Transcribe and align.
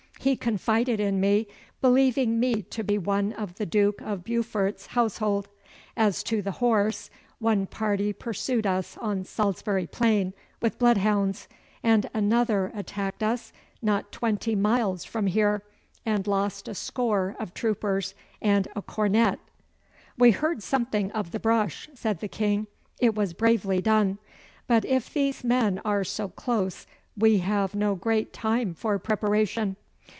'He 0.23 0.35
confided 0.35 0.99
in 0.99 1.19
me, 1.19 1.47
believing 1.81 2.39
me 2.39 2.61
to 2.61 2.83
be 2.83 2.99
one 2.99 3.33
of 3.33 3.55
the 3.55 3.65
Duke 3.65 4.01
of 4.01 4.23
Beaufort's 4.23 4.85
household. 4.85 5.47
As 5.97 6.21
to 6.25 6.43
the 6.43 6.51
horse, 6.51 7.09
one 7.39 7.65
party 7.65 8.13
pursued 8.13 8.67
us 8.67 8.97
on 8.97 9.23
Salisbury 9.25 9.87
Plain 9.87 10.35
with 10.61 10.77
bloodhounds, 10.77 11.47
and 11.81 12.07
another 12.13 12.71
attacked 12.75 13.23
us 13.23 13.51
not 13.81 14.11
twenty 14.11 14.53
miles 14.53 15.03
from 15.03 15.25
here 15.25 15.63
and 16.05 16.27
lost 16.27 16.67
a 16.67 16.75
score 16.75 17.35
of 17.39 17.55
troopers 17.55 18.13
and 18.43 18.67
a 18.75 18.83
cornet.' 18.83 19.39
'We 20.19 20.31
heard 20.33 20.61
something 20.61 21.11
of 21.13 21.31
the 21.31 21.39
brush,' 21.39 21.89
said 21.95 22.19
the 22.19 22.27
King. 22.27 22.67
'It 22.99 23.15
was 23.15 23.33
bravely 23.33 23.81
done. 23.81 24.19
But 24.67 24.85
if 24.85 25.11
these 25.11 25.43
men 25.43 25.81
are 25.83 26.03
so 26.03 26.27
close 26.29 26.85
we 27.17 27.39
have 27.39 27.73
no 27.73 27.95
great 27.95 28.31
time 28.31 28.75
for 28.75 28.99
preparation. 28.99 29.77